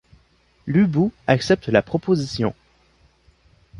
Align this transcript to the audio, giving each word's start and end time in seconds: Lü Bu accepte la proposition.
Lü 0.65 0.87
Bu 0.91 1.11
accepte 1.27 1.67
la 1.69 1.83
proposition. 1.83 2.55